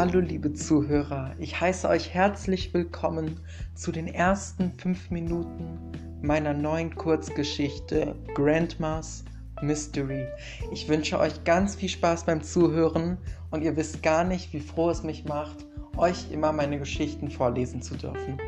Hallo 0.00 0.20
liebe 0.20 0.54
Zuhörer, 0.54 1.34
ich 1.38 1.60
heiße 1.60 1.86
euch 1.86 2.14
herzlich 2.14 2.72
willkommen 2.72 3.38
zu 3.74 3.92
den 3.92 4.08
ersten 4.08 4.72
fünf 4.72 5.10
Minuten 5.10 5.78
meiner 6.22 6.54
neuen 6.54 6.94
Kurzgeschichte 6.94 8.16
Grandma's 8.32 9.26
Mystery. 9.60 10.26
Ich 10.72 10.88
wünsche 10.88 11.18
euch 11.18 11.44
ganz 11.44 11.74
viel 11.74 11.90
Spaß 11.90 12.24
beim 12.24 12.42
Zuhören 12.42 13.18
und 13.50 13.62
ihr 13.62 13.76
wisst 13.76 14.02
gar 14.02 14.24
nicht, 14.24 14.54
wie 14.54 14.60
froh 14.60 14.88
es 14.88 15.02
mich 15.02 15.26
macht, 15.26 15.66
euch 15.98 16.32
immer 16.32 16.50
meine 16.54 16.78
Geschichten 16.78 17.30
vorlesen 17.30 17.82
zu 17.82 17.94
dürfen. 17.94 18.38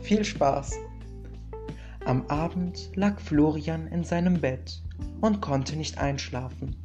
Viel 0.00 0.26
Spaß! 0.26 0.76
Am 2.04 2.26
Abend 2.26 2.90
lag 2.96 3.18
Florian 3.18 3.86
in 3.86 4.04
seinem 4.04 4.42
Bett 4.42 4.82
und 5.22 5.40
konnte 5.40 5.74
nicht 5.74 5.96
einschlafen. 5.96 6.76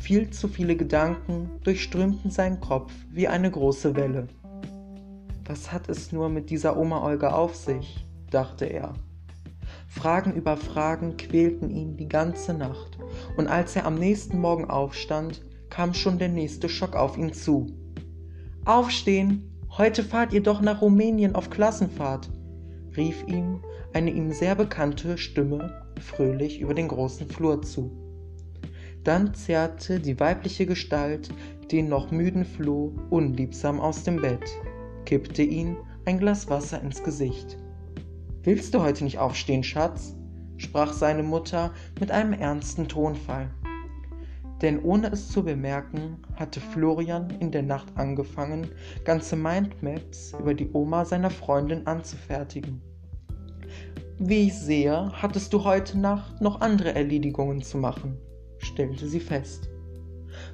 Viel 0.00 0.30
zu 0.30 0.48
viele 0.48 0.76
Gedanken 0.76 1.50
durchströmten 1.64 2.30
seinen 2.30 2.60
Kopf 2.60 2.92
wie 3.10 3.26
eine 3.26 3.50
große 3.50 3.96
Welle. 3.96 4.28
Was 5.46 5.72
hat 5.72 5.88
es 5.88 6.12
nur 6.12 6.28
mit 6.28 6.50
dieser 6.50 6.76
Oma 6.76 7.02
Olga 7.04 7.32
auf 7.32 7.54
sich? 7.54 8.06
dachte 8.30 8.66
er. 8.66 8.94
Fragen 9.88 10.34
über 10.34 10.56
Fragen 10.56 11.16
quälten 11.16 11.70
ihn 11.70 11.96
die 11.96 12.08
ganze 12.08 12.54
Nacht, 12.54 12.98
und 13.36 13.48
als 13.48 13.76
er 13.76 13.86
am 13.86 13.94
nächsten 13.96 14.38
Morgen 14.38 14.68
aufstand, 14.68 15.42
kam 15.70 15.94
schon 15.94 16.18
der 16.18 16.28
nächste 16.28 16.68
Schock 16.68 16.94
auf 16.94 17.16
ihn 17.16 17.32
zu. 17.32 17.66
Aufstehen! 18.64 19.52
Heute 19.76 20.02
fahrt 20.02 20.32
ihr 20.32 20.42
doch 20.42 20.60
nach 20.60 20.80
Rumänien 20.80 21.34
auf 21.34 21.50
Klassenfahrt, 21.50 22.30
rief 22.96 23.24
ihm 23.26 23.60
eine 23.92 24.10
ihm 24.10 24.32
sehr 24.32 24.54
bekannte 24.54 25.18
Stimme 25.18 25.82
fröhlich 26.00 26.60
über 26.60 26.74
den 26.74 26.88
großen 26.88 27.28
Flur 27.28 27.62
zu. 27.62 28.05
Dann 29.06 29.32
zerrte 29.34 30.00
die 30.00 30.18
weibliche 30.18 30.66
Gestalt 30.66 31.30
den 31.70 31.88
noch 31.88 32.10
müden 32.10 32.44
Floh 32.44 32.92
unliebsam 33.08 33.80
aus 33.80 34.02
dem 34.02 34.20
Bett, 34.20 34.44
kippte 35.04 35.44
ihn 35.44 35.76
ein 36.06 36.18
Glas 36.18 36.50
Wasser 36.50 36.82
ins 36.82 37.04
Gesicht. 37.04 37.56
Willst 38.42 38.74
du 38.74 38.82
heute 38.82 39.04
nicht 39.04 39.18
aufstehen, 39.18 39.62
Schatz? 39.62 40.16
sprach 40.56 40.92
seine 40.92 41.22
Mutter 41.22 41.72
mit 42.00 42.10
einem 42.10 42.32
ernsten 42.32 42.88
Tonfall. 42.88 43.48
Denn 44.60 44.82
ohne 44.82 45.12
es 45.12 45.28
zu 45.28 45.44
bemerken, 45.44 46.16
hatte 46.34 46.58
Florian 46.58 47.30
in 47.38 47.52
der 47.52 47.62
Nacht 47.62 47.86
angefangen, 47.94 48.66
ganze 49.04 49.36
Mindmaps 49.36 50.34
über 50.40 50.52
die 50.52 50.70
Oma 50.72 51.04
seiner 51.04 51.30
Freundin 51.30 51.86
anzufertigen. 51.86 52.82
Wie 54.18 54.48
ich 54.48 54.54
sehe, 54.54 55.12
hattest 55.12 55.52
du 55.52 55.62
heute 55.62 55.96
Nacht 55.96 56.40
noch 56.40 56.60
andere 56.60 56.92
Erledigungen 56.92 57.62
zu 57.62 57.78
machen, 57.78 58.18
stellte 58.58 59.06
sie 59.06 59.20
fest. 59.20 59.68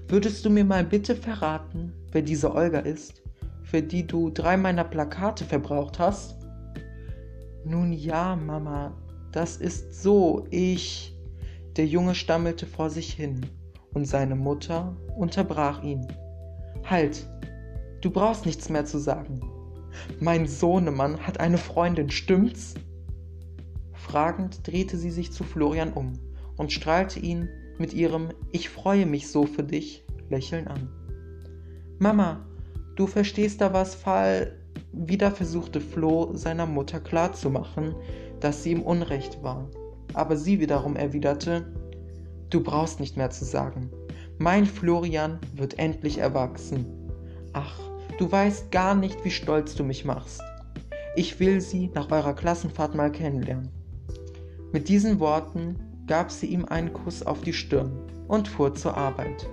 Würdest 0.09 0.45
du 0.45 0.51
mir 0.51 0.65
mal 0.65 0.85
bitte 0.85 1.17
verraten, 1.17 1.93
wer 2.13 2.23
diese 2.23 2.55
Olga 2.55 2.81
ist, 2.81 3.23
für 3.63 3.83
die 3.83 4.07
du 4.07 4.31
drei 4.31 4.57
meiner 4.57 4.85
Plakate 4.85 5.45
verbraucht 5.45 5.99
hast? 5.99 6.37
Nun 7.65 7.93
ja, 7.93 8.37
Mama, 8.37 8.97
das 9.33 9.57
ist 9.57 10.03
so, 10.03 10.47
ich. 10.51 11.17
Der 11.77 11.87
Junge 11.87 12.15
stammelte 12.15 12.67
vor 12.67 12.91
sich 12.91 13.13
hin, 13.13 13.47
und 13.95 14.07
seine 14.07 14.37
Mutter 14.37 14.97
unterbrach 15.17 15.83
ihn. 15.83 16.07
Halt, 16.85 17.27
du 18.01 18.11
brauchst 18.11 18.45
nichts 18.47 18.69
mehr 18.69 18.85
zu 18.85 18.99
sagen. 18.99 19.41
Mein 20.21 20.47
Sohnemann 20.47 21.19
hat 21.27 21.41
eine 21.41 21.59
Freundin, 21.59 22.11
stimmt's? 22.11 22.75
Fragend 23.93 24.67
drehte 24.67 24.97
sie 24.97 25.11
sich 25.11 25.33
zu 25.33 25.45
Florian 25.45 25.93
um 25.93 26.13
und 26.57 26.73
strahlte 26.73 27.21
ihn 27.21 27.49
mit 27.83 27.93
ihrem 27.93 28.31
Ich 28.51 28.71
freue 28.71 29.05
mich 29.05 29.29
so 29.29 29.45
für 29.45 29.63
dich 29.63 30.05
Lächeln 30.31 30.67
an. 30.69 30.89
Mama, 31.99 32.47
du 32.97 33.07
verstehst 33.07 33.61
da 33.61 33.75
was 33.75 33.95
Fall. 33.95 34.59
Wieder 34.93 35.31
versuchte 35.31 35.81
Flo 35.81 36.35
seiner 36.35 36.65
Mutter 36.65 37.01
klarzumachen, 37.01 37.95
dass 38.41 38.63
sie 38.63 38.71
ihm 38.71 38.83
Unrecht 38.83 39.43
war. 39.43 39.69
Aber 40.15 40.37
sie 40.37 40.61
wiederum 40.61 40.97
erwiderte, 40.97 41.67
Du 42.53 42.63
brauchst 42.63 43.01
nicht 43.01 43.17
mehr 43.17 43.31
zu 43.31 43.47
sagen. 43.47 43.91
Mein 44.39 44.67
Florian 44.67 45.39
wird 45.55 45.79
endlich 45.79 46.19
erwachsen. 46.19 46.85
Ach, 47.55 47.81
du 48.19 48.31
weißt 48.31 48.71
gar 48.71 48.95
nicht, 48.95 49.25
wie 49.25 49.31
stolz 49.31 49.75
du 49.75 49.85
mich 49.85 50.05
machst. 50.05 50.43
Ich 51.17 51.41
will 51.41 51.63
sie 51.63 51.91
nach 51.95 52.11
eurer 52.11 52.35
Klassenfahrt 52.35 52.95
mal 52.95 53.11
kennenlernen. 53.11 53.71
Mit 54.71 54.91
diesen 54.91 55.19
Worten 55.19 55.77
gab 56.07 56.31
sie 56.31 56.47
ihm 56.47 56.65
einen 56.65 56.93
Kuss 56.93 57.23
auf 57.23 57.41
die 57.43 57.53
Stirn 57.53 57.93
und 58.29 58.49
fuhr 58.49 58.75
zur 58.75 58.97
Arbeit. 58.97 59.47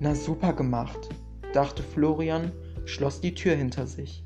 Na 0.00 0.14
super 0.14 0.52
gemacht, 0.52 1.08
dachte 1.52 1.82
Florian, 1.82 2.52
schloss 2.84 3.20
die 3.20 3.34
Tür 3.34 3.54
hinter 3.54 3.86
sich. 3.86 4.24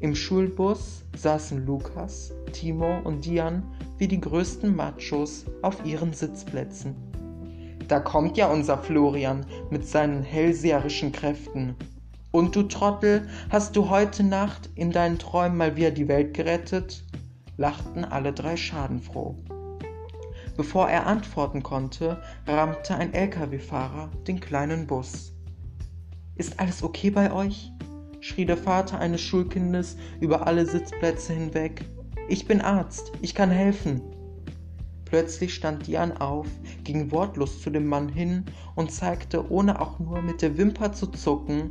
Im 0.00 0.14
Schulbus 0.14 1.04
saßen 1.16 1.66
Lukas, 1.66 2.32
Timo 2.52 3.00
und 3.04 3.24
Dian 3.24 3.62
wie 3.98 4.08
die 4.08 4.20
größten 4.20 4.74
Machos 4.74 5.44
auf 5.60 5.84
ihren 5.84 6.14
Sitzplätzen. 6.14 6.94
Da 7.86 8.00
kommt 8.00 8.36
ja 8.36 8.46
unser 8.46 8.78
Florian 8.78 9.44
mit 9.70 9.86
seinen 9.86 10.22
hellseherischen 10.22 11.12
Kräften. 11.12 11.74
Und 12.30 12.54
du 12.54 12.62
Trottel, 12.62 13.28
hast 13.50 13.76
du 13.76 13.90
heute 13.90 14.22
Nacht 14.22 14.70
in 14.74 14.92
deinen 14.92 15.18
Träumen 15.18 15.58
mal 15.58 15.76
wieder 15.76 15.90
die 15.90 16.08
Welt 16.08 16.32
gerettet? 16.32 17.04
lachten 17.56 18.04
alle 18.04 18.32
drei 18.32 18.56
schadenfroh. 18.56 19.36
Bevor 20.60 20.90
er 20.90 21.06
antworten 21.06 21.62
konnte, 21.62 22.20
rammte 22.46 22.94
ein 22.94 23.14
Lkw-Fahrer 23.14 24.10
den 24.28 24.40
kleinen 24.40 24.86
Bus. 24.86 25.32
Ist 26.34 26.60
alles 26.60 26.82
okay 26.82 27.08
bei 27.08 27.32
euch? 27.32 27.72
schrie 28.20 28.44
der 28.44 28.58
Vater 28.58 28.98
eines 28.98 29.22
Schulkindes 29.22 29.96
über 30.20 30.46
alle 30.46 30.66
Sitzplätze 30.66 31.32
hinweg. 31.32 31.86
Ich 32.28 32.46
bin 32.46 32.60
Arzt, 32.60 33.10
ich 33.22 33.34
kann 33.34 33.50
helfen. 33.50 34.02
Plötzlich 35.06 35.54
stand 35.54 35.86
Dian 35.86 36.14
auf, 36.18 36.46
ging 36.84 37.10
wortlos 37.10 37.62
zu 37.62 37.70
dem 37.70 37.86
Mann 37.86 38.10
hin 38.10 38.44
und 38.74 38.92
zeigte, 38.92 39.50
ohne 39.50 39.80
auch 39.80 39.98
nur 39.98 40.20
mit 40.20 40.42
der 40.42 40.58
Wimper 40.58 40.92
zu 40.92 41.06
zucken, 41.06 41.70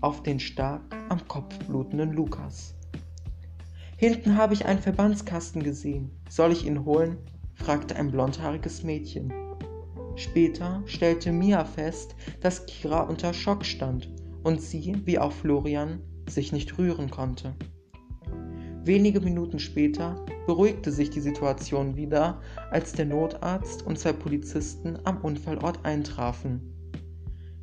auf 0.00 0.22
den 0.22 0.40
stark 0.40 0.80
am 1.10 1.28
Kopf 1.28 1.58
blutenden 1.66 2.14
Lukas. 2.14 2.74
Hinten 3.98 4.38
habe 4.38 4.54
ich 4.54 4.64
einen 4.64 4.80
Verbandskasten 4.80 5.62
gesehen. 5.62 6.10
Soll 6.30 6.52
ich 6.52 6.64
ihn 6.64 6.86
holen? 6.86 7.18
Fragte 7.60 7.94
ein 7.96 8.10
blondhaariges 8.10 8.82
Mädchen. 8.82 9.32
Später 10.16 10.82
stellte 10.86 11.30
Mia 11.30 11.64
fest, 11.64 12.16
dass 12.40 12.66
Kira 12.66 13.02
unter 13.02 13.32
Schock 13.32 13.64
stand 13.64 14.10
und 14.42 14.60
sie, 14.60 14.96
wie 15.04 15.18
auch 15.18 15.32
Florian, 15.32 16.00
sich 16.28 16.52
nicht 16.52 16.78
rühren 16.78 17.10
konnte. 17.10 17.54
Wenige 18.82 19.20
Minuten 19.20 19.58
später 19.58 20.24
beruhigte 20.46 20.90
sich 20.90 21.10
die 21.10 21.20
Situation 21.20 21.96
wieder, 21.96 22.40
als 22.70 22.92
der 22.92 23.04
Notarzt 23.04 23.86
und 23.86 23.98
zwei 23.98 24.14
Polizisten 24.14 24.98
am 25.04 25.18
Unfallort 25.18 25.84
eintrafen. 25.84 26.74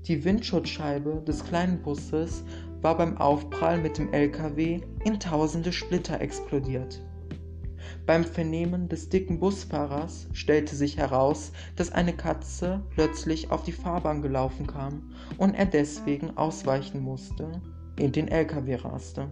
Die 0.08 0.24
Windschutzscheibe 0.24 1.24
des 1.28 1.44
kleinen 1.44 1.82
Busses 1.82 2.44
war 2.82 2.98
beim 2.98 3.18
Aufprall 3.18 3.80
mit 3.80 3.98
dem 3.98 4.14
LKW 4.14 4.80
in 5.04 5.20
tausende 5.20 5.74
Splitter 5.74 6.22
explodiert. 6.22 7.04
Beim 8.08 8.24
Vernehmen 8.24 8.88
des 8.88 9.10
dicken 9.10 9.38
Busfahrers 9.38 10.28
stellte 10.32 10.78
sich 10.78 10.96
heraus, 10.96 11.52
dass 11.76 11.92
eine 11.92 12.16
Katze 12.16 12.82
plötzlich 12.96 13.52
auf 13.52 13.64
die 13.64 13.74
Fahrbahn 13.74 14.22
gelaufen 14.22 14.66
kam 14.66 15.12
und 15.38 15.54
er 15.56 15.66
deswegen 15.66 16.38
ausweichen 16.38 17.02
musste, 17.02 17.62
in 18.00 18.14
den 18.14 18.30
LKW 18.30 18.76
raste. 18.76 19.28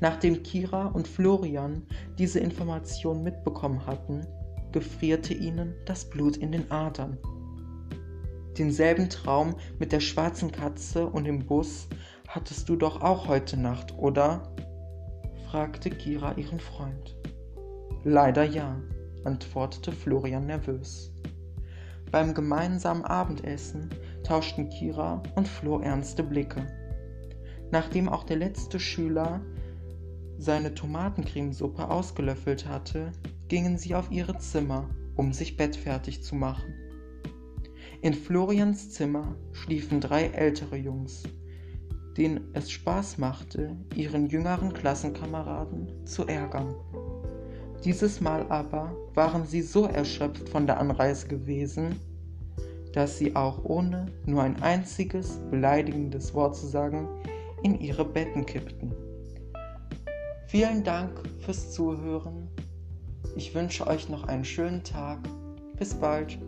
Nachdem 0.00 0.44
Kira 0.44 0.86
und 0.86 1.08
Florian 1.08 1.82
diese 2.18 2.38
Information 2.38 3.24
mitbekommen 3.24 3.84
hatten, 3.84 4.24
gefrierte 4.70 5.34
ihnen 5.34 5.74
das 5.86 6.08
Blut 6.08 6.36
in 6.36 6.52
den 6.52 6.70
Adern. 6.70 7.18
Denselben 8.56 9.10
Traum 9.10 9.56
mit 9.80 9.90
der 9.90 9.98
schwarzen 9.98 10.52
Katze 10.52 11.08
und 11.08 11.24
dem 11.24 11.44
Bus 11.46 11.88
hattest 12.28 12.68
du 12.68 12.76
doch 12.76 13.02
auch 13.02 13.26
heute 13.26 13.56
Nacht, 13.56 13.92
oder? 13.98 14.54
fragte 15.50 15.90
Kira 15.90 16.34
ihren 16.36 16.60
Freund. 16.60 17.13
Leider 18.06 18.44
ja, 18.44 18.78
antwortete 19.24 19.90
Florian 19.90 20.44
nervös. 20.44 21.10
Beim 22.10 22.34
gemeinsamen 22.34 23.02
Abendessen 23.02 23.88
tauschten 24.22 24.68
Kira 24.68 25.22
und 25.36 25.48
Flo 25.48 25.80
ernste 25.80 26.22
Blicke. 26.22 26.66
Nachdem 27.70 28.10
auch 28.10 28.24
der 28.24 28.36
letzte 28.36 28.78
Schüler 28.78 29.40
seine 30.36 30.74
Tomatencremesuppe 30.74 31.88
ausgelöffelt 31.88 32.68
hatte, 32.68 33.10
gingen 33.48 33.78
sie 33.78 33.94
auf 33.94 34.10
ihre 34.10 34.36
Zimmer, 34.36 34.90
um 35.16 35.32
sich 35.32 35.56
bettfertig 35.56 36.22
zu 36.22 36.34
machen. 36.34 36.74
In 38.02 38.12
Florians 38.12 38.90
Zimmer 38.90 39.34
schliefen 39.52 40.02
drei 40.02 40.26
ältere 40.26 40.76
Jungs, 40.76 41.22
denen 42.18 42.50
es 42.52 42.70
Spaß 42.70 43.16
machte, 43.16 43.74
ihren 43.94 44.26
jüngeren 44.26 44.74
Klassenkameraden 44.74 46.04
zu 46.04 46.26
ärgern. 46.26 46.74
Dieses 47.84 48.22
Mal 48.22 48.46
aber 48.48 48.96
waren 49.12 49.44
sie 49.44 49.60
so 49.60 49.84
erschöpft 49.84 50.48
von 50.48 50.66
der 50.66 50.78
Anreise 50.80 51.28
gewesen, 51.28 52.00
dass 52.94 53.18
sie 53.18 53.36
auch 53.36 53.62
ohne 53.64 54.06
nur 54.24 54.42
ein 54.42 54.62
einziges 54.62 55.38
beleidigendes 55.50 56.32
Wort 56.32 56.56
zu 56.56 56.66
sagen 56.66 57.06
in 57.62 57.78
ihre 57.78 58.04
Betten 58.04 58.46
kippten. 58.46 58.92
Vielen 60.46 60.82
Dank 60.82 61.20
fürs 61.40 61.72
Zuhören. 61.72 62.48
Ich 63.36 63.54
wünsche 63.54 63.86
euch 63.86 64.08
noch 64.08 64.24
einen 64.28 64.44
schönen 64.44 64.82
Tag. 64.82 65.18
Bis 65.76 65.92
bald. 65.92 66.38